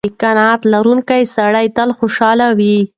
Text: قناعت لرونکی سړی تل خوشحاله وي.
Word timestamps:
قناعت 0.21 0.61
لرونکی 0.73 1.23
سړی 1.35 1.65
تل 1.77 1.89
خوشحاله 1.97 2.47
وي. 2.57 2.77